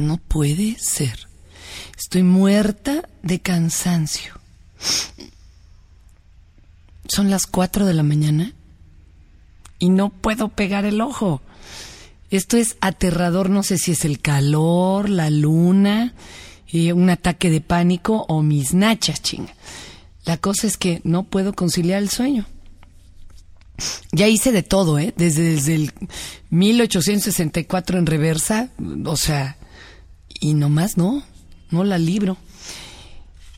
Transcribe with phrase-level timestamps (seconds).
[0.00, 1.28] No puede ser.
[1.96, 4.40] Estoy muerta de cansancio.
[7.06, 8.54] Son las cuatro de la mañana
[9.78, 11.42] y no puedo pegar el ojo.
[12.30, 16.14] Esto es aterrador, no sé si es el calor, la luna,
[16.72, 19.54] eh, un ataque de pánico o mis nachas, chinga.
[20.24, 22.46] La cosa es que no puedo conciliar el sueño.
[24.12, 25.12] Ya hice de todo, ¿eh?
[25.16, 25.92] Desde, desde el
[26.50, 28.70] 1864 en reversa,
[29.04, 29.56] o sea,
[30.40, 31.22] y nomás no,
[31.70, 32.36] no la libro.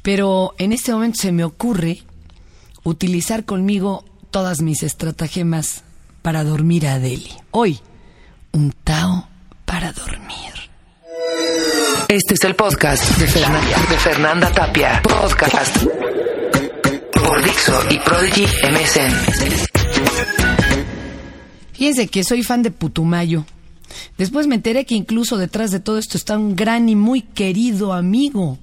[0.03, 2.03] Pero en este momento se me ocurre
[2.83, 5.85] utilizar conmigo todas mis estratagemas
[6.23, 7.31] para dormir a Adeli.
[7.53, 7.79] Hoy,
[8.53, 9.29] un Tao
[9.65, 10.53] para dormir.
[12.09, 15.03] Este es el podcast de Fernanda, de Fernanda Tapia.
[15.03, 15.77] Podcast
[17.15, 19.13] por Dixo y Prodigy MSN.
[21.73, 23.45] Fíjense que soy fan de Putumayo.
[24.19, 27.93] Después me enteré que incluso detrás de todo esto está un gran y muy querido
[27.93, 28.59] amigo,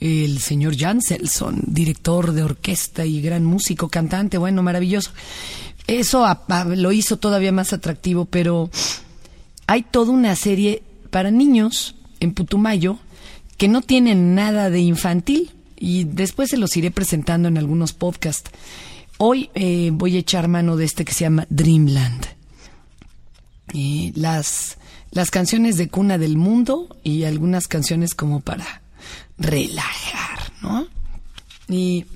[0.00, 5.12] el señor Janselson, director de orquesta y gran músico, cantante, bueno, maravilloso.
[5.86, 6.26] Eso
[6.74, 8.70] lo hizo todavía más atractivo, pero
[9.66, 12.98] hay toda una serie para niños en Putumayo
[13.56, 18.50] que no tienen nada de infantil y después se los iré presentando en algunos podcasts.
[19.18, 22.26] Hoy eh, voy a echar mano de este que se llama Dreamland.
[24.14, 24.78] Las,
[25.10, 28.82] las canciones de cuna del mundo y algunas canciones como para
[29.38, 30.86] relajar, ¿no?
[31.68, 32.06] Y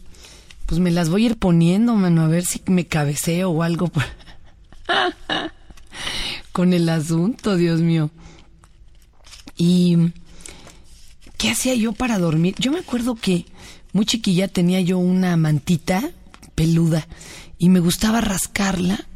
[0.66, 3.90] pues me las voy a ir poniendo, mano, a ver si me cabeceo o algo
[6.52, 8.10] con el asunto, Dios mío.
[9.56, 10.12] Y
[11.38, 12.54] ¿qué hacía yo para dormir?
[12.58, 13.46] Yo me acuerdo que
[13.92, 16.10] muy chiquilla tenía yo una mantita
[16.54, 17.06] peluda
[17.58, 19.06] y me gustaba rascarla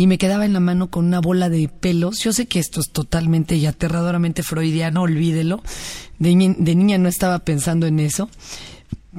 [0.00, 2.20] y me quedaba en la mano con una bola de pelos.
[2.20, 5.62] Yo sé que esto es totalmente y aterradoramente freudiano, olvídelo.
[6.18, 8.30] De, niña no estaba pensando en eso.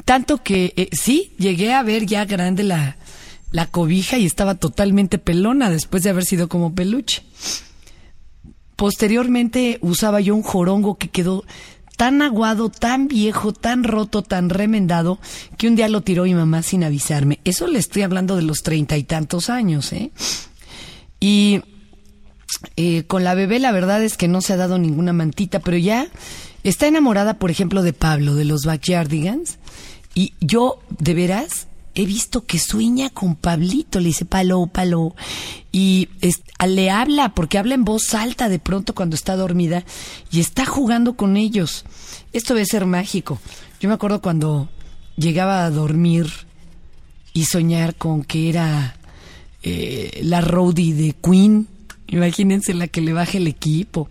[0.06, 2.98] Tanto que eh, sí, llegué a ver ya grande la,
[3.52, 7.22] la cobija y estaba totalmente pelona después de haber sido como peluche.
[8.76, 11.46] Posteriormente usaba yo un jorongo que quedó
[11.96, 15.20] tan aguado, tan viejo, tan roto, tan remendado,
[15.60, 17.40] que un día lo tiró mi mamá sin avisarme.
[17.44, 20.10] Eso le estoy hablando de los treinta y tantos años, ¿eh?
[21.22, 21.62] Y
[22.76, 25.78] eh, con la bebé la verdad es que no se ha dado ninguna mantita, pero
[25.78, 26.08] ya
[26.64, 29.60] está enamorada, por ejemplo, de Pablo, de los Backyardigans.
[30.14, 35.16] Y yo, de veras, he visto que sueña con Pablito, le dice palo, palo,
[35.72, 36.10] y
[36.66, 39.86] le habla, porque habla en voz alta de pronto cuando está dormida,
[40.32, 41.86] y está jugando con ellos.
[42.34, 43.40] Esto debe ser mágico.
[43.80, 44.70] Yo me acuerdo cuando
[45.18, 46.28] llegaba a dormir
[47.34, 48.98] y soñar con que era
[49.64, 51.68] eh, la roadie de Queen,
[52.08, 54.10] imagínense la que le baje el equipo,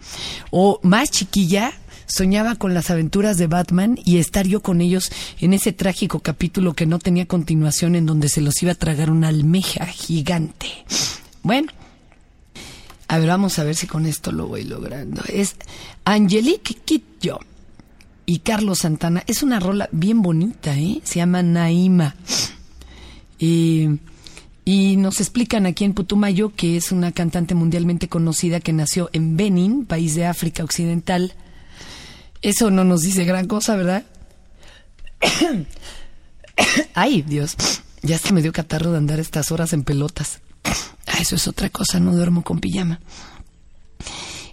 [0.50, 1.72] o más chiquilla,
[2.06, 6.74] soñaba con las aventuras de Batman y estar yo con ellos en ese trágico capítulo
[6.74, 10.66] que no tenía continuación en donde se los iba a tragar una almeja gigante.
[11.42, 11.70] Bueno,
[13.08, 15.22] a ver, vamos a ver si con esto lo voy logrando.
[15.28, 15.56] Es
[16.04, 17.40] Angelique Kidjo
[18.26, 19.24] y Carlos Santana.
[19.26, 21.00] Es una rola bien bonita, ¿eh?
[21.02, 22.14] Se llama Naima.
[23.38, 23.88] y
[24.96, 29.86] nos explican aquí en Putumayo que es una cantante mundialmente conocida que nació en Benin,
[29.86, 31.34] país de África Occidental,
[32.42, 34.04] eso no nos dice gran cosa, ¿verdad?
[36.94, 37.56] Ay, Dios,
[38.02, 40.40] ya se me dio catarro de andar estas horas en pelotas.
[41.06, 43.00] Ah, eso es otra cosa, no duermo con pijama.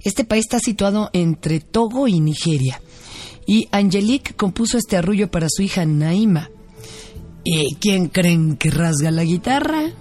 [0.03, 2.81] Este país está situado entre Togo y Nigeria.
[3.45, 6.49] Y Angelique compuso este arrullo para su hija Naima.
[7.43, 9.91] ¿Y quién creen que rasga la guitarra?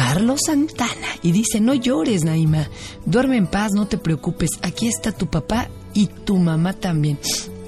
[0.00, 1.08] Carlos Santana.
[1.22, 2.70] Y dice, no llores, Naima.
[3.04, 4.48] Duerme en paz, no te preocupes.
[4.62, 7.18] Aquí está tu papá y tu mamá también.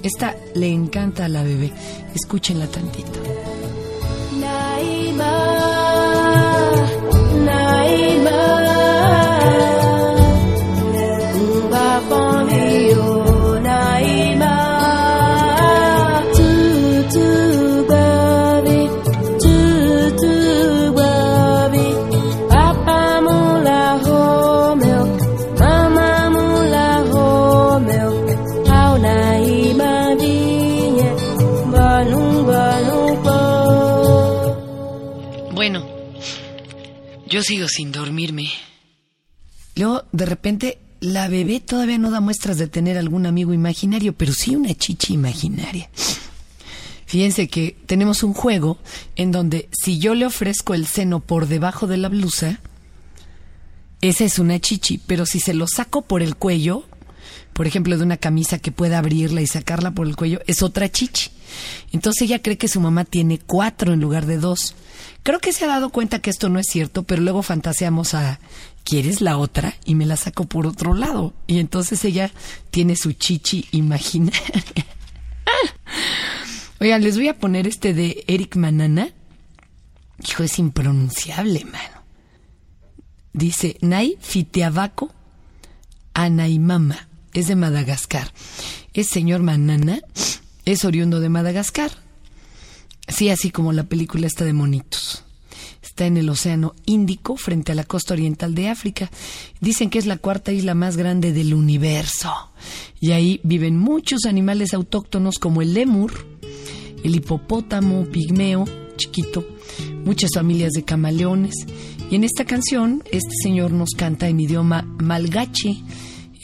[0.03, 1.71] Esta le encanta a la bebé.
[2.15, 3.21] Escúchenla tantito.
[37.43, 38.51] Sigo sin dormirme.
[39.75, 44.33] Luego, de repente, la bebé todavía no da muestras de tener algún amigo imaginario, pero
[44.33, 45.91] sí una chichi imaginaria.
[47.07, 48.79] Fíjense que tenemos un juego
[49.17, 52.61] en donde si yo le ofrezco el seno por debajo de la blusa,
[54.01, 56.85] esa es una chichi, pero si se lo saco por el cuello,
[57.53, 60.91] por ejemplo, de una camisa que pueda abrirla y sacarla por el cuello, es otra
[60.91, 61.31] chichi.
[61.93, 64.75] Entonces ella cree que su mamá tiene cuatro en lugar de dos.
[65.23, 68.41] Creo que se ha dado cuenta que esto no es cierto, pero luego fantaseamos a
[68.85, 69.77] ¿quieres la otra?
[69.85, 71.35] Y me la saco por otro lado.
[71.47, 72.31] Y entonces ella
[72.71, 74.41] tiene su chichi imaginaria.
[76.81, 79.11] Oigan, les voy a poner este de Eric Manana.
[80.27, 82.03] Hijo, es impronunciable, mano.
[83.33, 85.13] Dice Nai Fiteabaco
[86.15, 87.09] Anaimama.
[87.33, 88.31] Es de Madagascar.
[88.93, 90.01] Es señor Manana.
[90.67, 91.91] Es oriundo de Madagascar.
[93.09, 95.25] Sí, así como la película está de monitos.
[95.83, 99.11] Está en el Océano Índico, frente a la costa oriental de África.
[99.61, 102.33] Dicen que es la cuarta isla más grande del universo.
[103.01, 106.13] Y ahí viven muchos animales autóctonos como el lemur,
[107.03, 109.47] el hipopótamo pigmeo, chiquito,
[110.05, 111.55] muchas familias de camaleones.
[112.11, 115.83] Y en esta canción, este señor nos canta en idioma malgache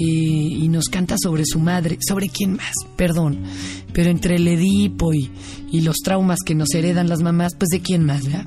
[0.01, 3.39] eh, y nos canta sobre su madre, sobre quién más, perdón,
[3.93, 5.31] pero entre el Edipo y,
[5.73, 8.47] y los traumas que nos heredan las mamás, pues de quién más, ¿verdad?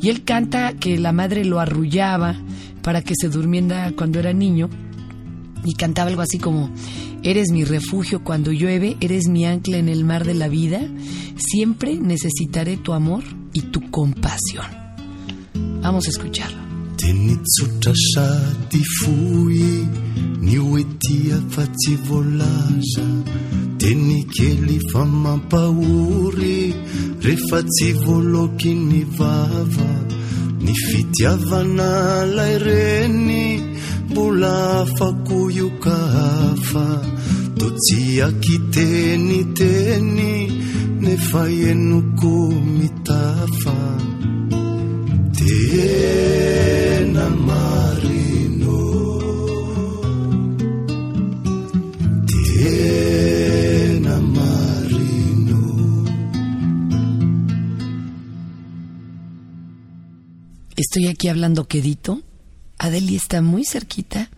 [0.00, 2.36] Y él canta que la madre lo arrullaba
[2.82, 4.70] para que se durmiera cuando era niño
[5.64, 6.70] y cantaba algo así como,
[7.22, 10.80] eres mi refugio cuando llueve, eres mi ancla en el mar de la vida,
[11.36, 14.66] siempre necesitaré tu amor y tu compasión.
[15.82, 16.67] Vamos a escucharlo.
[16.98, 19.62] de nitsotra sady foy
[20.46, 23.06] ny oetia fa tsy voalaza.
[23.80, 26.60] De ny kely fa mampahory
[27.24, 29.90] rehefa tsy voaloky ny vava.
[30.64, 31.92] Ny fitiavana
[32.36, 33.46] lay reny
[34.10, 36.86] mbola afako ioka hafa.
[37.58, 40.32] To tsy akiteny teny
[41.04, 42.34] nefa enoko
[42.76, 43.78] mitafa.
[47.30, 48.78] Marino
[60.76, 62.22] Estoy aquí hablando quedito.
[62.78, 64.30] Adeli está muy cerquita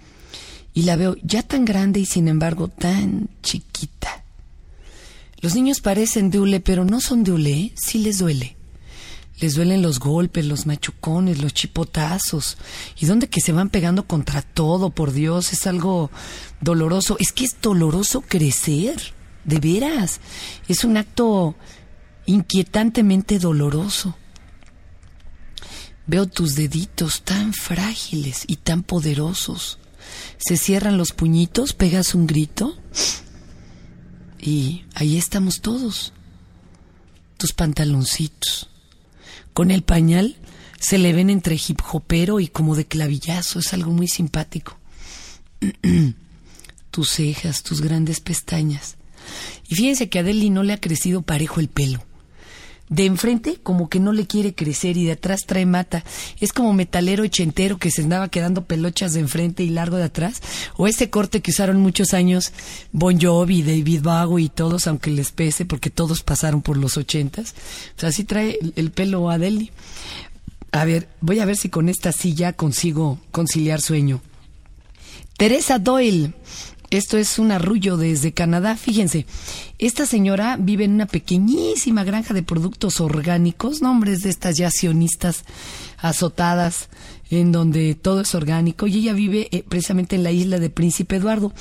[0.72, 4.24] y la veo ya tan grande y sin embargo tan chiquita.
[5.42, 7.72] Los niños parecen de hule, pero no son de hule, ¿eh?
[7.76, 8.59] sí les duele.
[9.40, 12.58] Les duelen los golpes, los machucones, los chipotazos.
[13.00, 16.10] Y donde que se van pegando contra todo, por Dios, es algo
[16.60, 17.16] doloroso.
[17.18, 19.14] Es que es doloroso crecer,
[19.44, 20.20] de veras.
[20.68, 21.56] Es un acto
[22.26, 24.14] inquietantemente doloroso.
[26.06, 29.78] Veo tus deditos tan frágiles y tan poderosos.
[30.38, 32.76] Se cierran los puñitos, pegas un grito
[34.40, 36.12] y ahí estamos todos.
[37.36, 38.68] Tus pantaloncitos.
[39.60, 40.36] Con el pañal
[40.78, 43.58] se le ven entre hip hopero y como de clavillazo.
[43.58, 44.78] Es algo muy simpático.
[46.90, 48.96] tus cejas, tus grandes pestañas.
[49.68, 52.02] Y fíjense que a Adeli no le ha crecido parejo el pelo.
[52.90, 56.04] De enfrente como que no le quiere crecer y de atrás trae mata.
[56.40, 60.42] Es como metalero ochentero que se andaba quedando pelochas de enfrente y largo de atrás.
[60.76, 62.52] O ese corte que usaron muchos años
[62.90, 67.54] Bon Jovi, David Bowie y todos, aunque les pese porque todos pasaron por los ochentas.
[67.96, 69.70] O sea, así trae el, el pelo Adeli.
[70.72, 74.20] A ver, voy a ver si con esta silla consigo conciliar sueño.
[75.36, 76.34] Teresa Doyle.
[76.90, 78.76] Esto es un arrullo desde Canadá.
[78.76, 79.24] Fíjense,
[79.78, 85.44] esta señora vive en una pequeñísima granja de productos orgánicos, nombres de estas ya sionistas
[85.98, 86.88] azotadas,
[87.30, 91.14] en donde todo es orgánico, y ella vive eh, precisamente en la isla de Príncipe
[91.16, 91.52] Eduardo.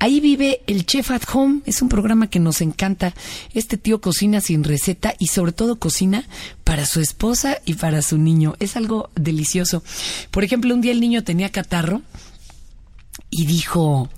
[0.00, 3.14] Ahí vive el Chef at Home, es un programa que nos encanta.
[3.54, 6.26] Este tío cocina sin receta y sobre todo cocina
[6.64, 8.56] para su esposa y para su niño.
[8.58, 9.84] Es algo delicioso.
[10.32, 12.02] Por ejemplo, un día el niño tenía catarro
[13.30, 14.10] y dijo,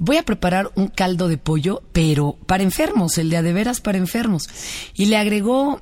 [0.00, 3.80] voy a preparar un caldo de pollo, pero para enfermos, el de a de veras
[3.80, 4.48] para enfermos.
[4.94, 5.80] Y le agregó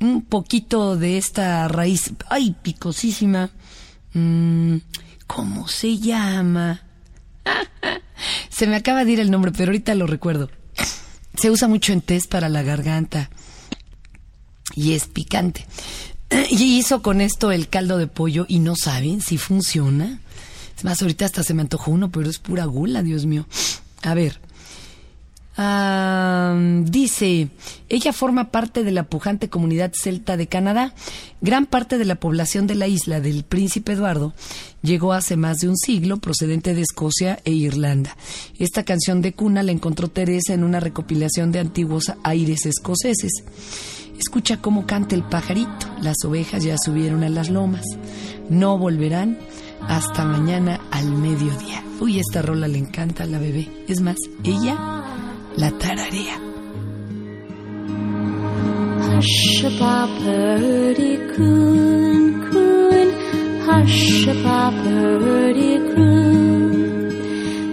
[0.00, 3.50] un poquito de esta raíz, ay, picosísima.
[4.14, 4.78] Mm,
[5.26, 6.82] ¿Cómo se llama?
[8.48, 10.50] se me acaba de ir el nombre, pero ahorita lo recuerdo.
[11.36, 13.30] Se usa mucho en test para la garganta
[14.74, 15.66] y es picante.
[16.50, 20.20] Y hizo con esto el caldo de pollo y no saben si funciona.
[20.80, 23.44] Es más, ahorita hasta se me antojó uno, pero es pura gula, Dios mío.
[24.00, 24.40] A ver.
[25.58, 27.50] Ah, dice,
[27.90, 30.94] ella forma parte de la pujante comunidad celta de Canadá.
[31.42, 34.32] Gran parte de la población de la isla del Príncipe Eduardo
[34.80, 38.16] llegó hace más de un siglo procedente de Escocia e Irlanda.
[38.58, 43.32] Esta canción de cuna la encontró Teresa en una recopilación de antiguos aires escoceses.
[44.18, 45.94] Escucha cómo canta el pajarito.
[46.00, 47.84] Las ovejas ya subieron a las lomas.
[48.48, 49.36] No volverán
[49.88, 51.82] hasta mañana al mediodía.
[52.00, 53.68] Uy, esta rola le encanta a la bebé.
[53.88, 55.04] Es más, ella
[55.56, 56.38] la tararea.
[59.16, 62.80] Hush, birdie, coon, coon.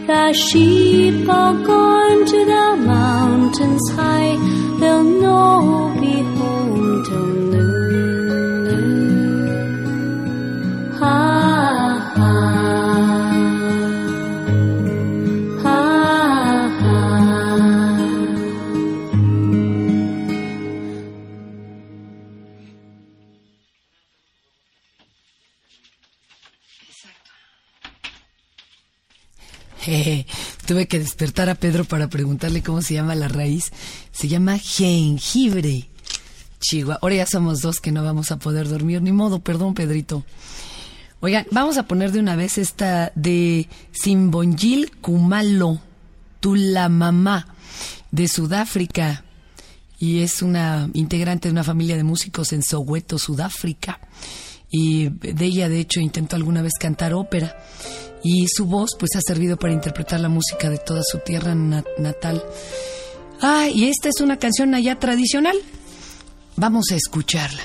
[0.07, 4.35] The sheep are gone to the mountains high.
[4.79, 7.46] They'll no be home till
[30.65, 33.71] Tuve que despertar a Pedro para preguntarle cómo se llama la raíz.
[34.11, 35.87] Se llama jengibre.
[36.59, 36.99] Chihuahua.
[37.01, 39.01] Ahora ya somos dos que no vamos a poder dormir.
[39.01, 40.23] Ni modo, perdón, Pedrito.
[41.19, 45.81] Oigan, vamos a poner de una vez esta de Simbonjil Kumalo,
[46.39, 47.55] Tulamamá,
[48.11, 49.23] de Sudáfrica.
[49.99, 53.99] Y es una integrante de una familia de músicos en Soweto, Sudáfrica.
[54.69, 57.55] Y de ella, de hecho, intentó alguna vez cantar ópera.
[58.23, 61.83] Y su voz, pues, ha servido para interpretar la música de toda su tierra na-
[61.97, 62.43] natal.
[63.41, 65.55] Ah, y esta es una canción allá tradicional.
[66.55, 67.61] Vamos a escucharla.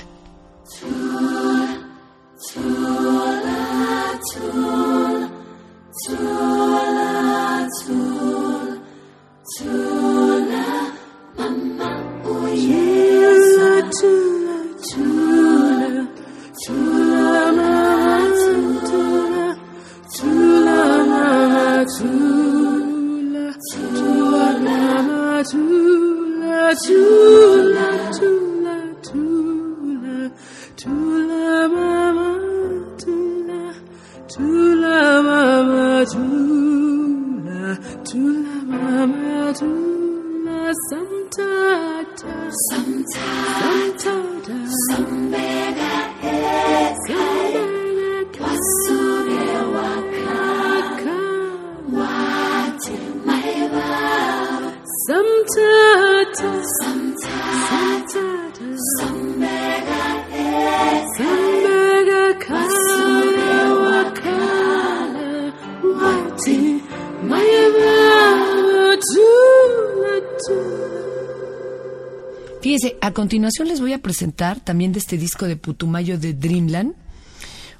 [73.03, 76.93] A continuación les voy a presentar también de este disco de Putumayo de Dreamland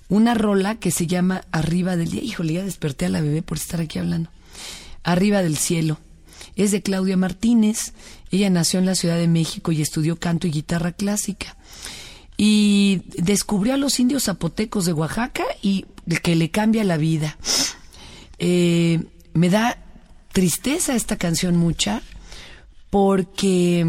[0.10, 2.22] una rola que se llama Arriba del día.
[2.22, 4.30] Híjole, ya desperté a la bebé por estar aquí hablando.
[5.02, 5.98] Arriba del cielo.
[6.58, 7.94] Es de Claudia Martínez.
[8.32, 11.56] Ella nació en la Ciudad de México y estudió canto y guitarra clásica.
[12.36, 15.86] Y descubrió a los indios zapotecos de Oaxaca y
[16.22, 17.38] que le cambia la vida.
[18.40, 19.78] Eh, me da
[20.34, 22.02] tristeza esta canción mucha
[22.90, 23.88] porque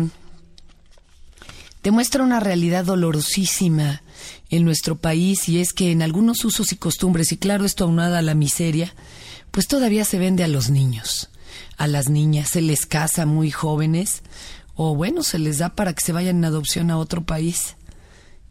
[1.85, 4.03] demuestra una realidad dolorosísima
[4.49, 8.19] en nuestro país y es que en algunos usos y costumbres, y claro, esto aunada
[8.19, 8.95] a la miseria,
[9.50, 11.29] pues todavía se vende a los niños,
[11.76, 14.23] a las niñas, se les casa muy jóvenes
[14.75, 17.76] o bueno, se les da para que se vayan en adopción a otro país.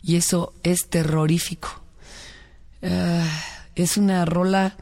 [0.03, 1.81] Y eso es terrorífico.
[2.83, 3.27] Ah,
[3.75, 4.77] es una rola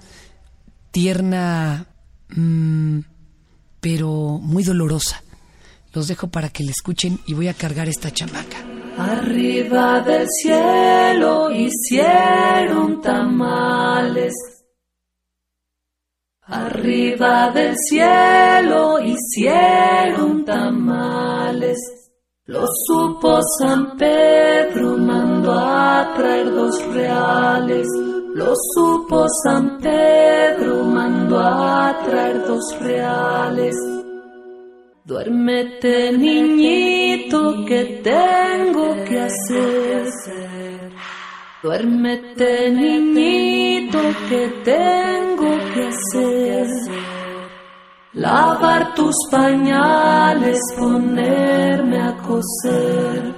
[0.91, 1.87] tierna,
[2.29, 2.99] mm,
[3.79, 5.23] pero muy dolorosa.
[5.93, 8.57] Los dejo para que la escuchen y voy a cargar esta chamaca.
[8.97, 14.33] Arriba del cielo hicieron tamales.
[16.43, 21.77] Arriba del cielo hicieron tamales.
[22.45, 27.87] Lo supo San Pedro, mandó a traer dos reales.
[28.35, 33.75] Lo supo San Pedro, mandó a traer dos reales.
[35.03, 40.91] Duérmete, niñito, que tengo que hacer.
[41.63, 46.67] Duérmete, niñito, que tengo que hacer.
[48.13, 53.33] Lavar tus pañales, ponerme a coser.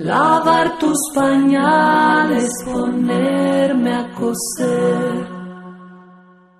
[0.00, 5.45] Lavar tus pañales, ponerme a coser.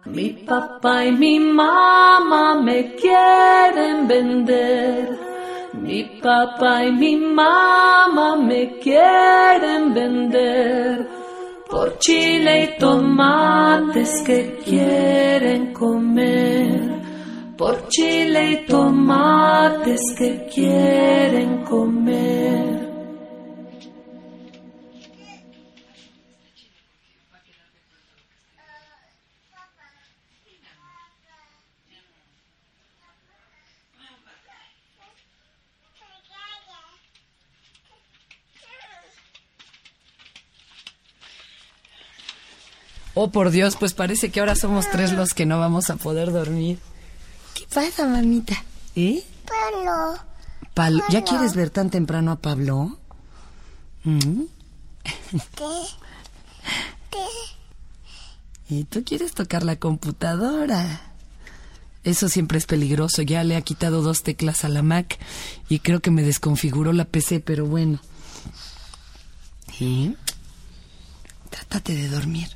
[0.07, 5.19] Mi papá y mi mamá me quieren vender.
[5.75, 11.09] Mi papá y mi mamá me quieren vender.
[11.69, 17.03] Por chile y tomates que quieren comer.
[17.59, 22.86] Por chile y tomates que quieren comer.
[43.19, 46.33] Oh, por Dios, pues parece que ahora somos tres los que no vamos a poder
[46.33, 46.79] dormir.
[47.55, 48.63] ¿Qué pasa, mamita?
[48.95, 49.25] ¿Eh?
[49.47, 50.19] Palo.
[50.75, 52.99] Pal- ¿Ya quieres ver tan temprano a Pablo?
[54.05, 54.43] ¿Mm?
[58.69, 61.01] ¿Y tú quieres tocar la computadora?
[62.05, 63.23] Eso siempre es peligroso.
[63.23, 65.19] Ya le ha quitado dos teclas a la Mac
[65.69, 68.01] y creo que me desconfiguró la PC, pero bueno.
[69.77, 70.17] ¿Sí?
[71.51, 72.56] Trátate de dormir.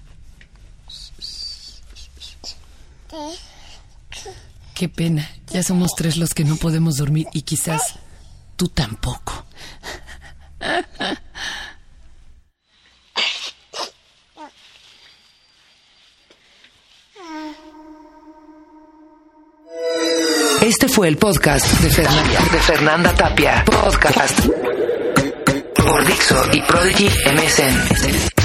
[4.74, 5.28] Qué pena.
[5.48, 7.94] Ya somos tres los que no podemos dormir y quizás
[8.56, 9.44] tú tampoco.
[20.62, 21.90] Este fue el podcast de
[22.60, 23.64] Fernanda, Tapia.
[23.64, 24.38] Podcast
[25.74, 28.39] por Dixo y Prodigy MSN.